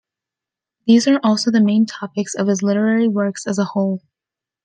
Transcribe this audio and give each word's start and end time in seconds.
These 0.87 1.07
are 1.07 1.19
also 1.23 1.51
the 1.51 1.61
main 1.61 1.85
topics 1.85 2.33
of 2.33 2.47
his 2.47 2.63
literary 2.63 3.07
works 3.07 3.45
as 3.45 3.59
a 3.59 3.65
whole. 3.65 4.01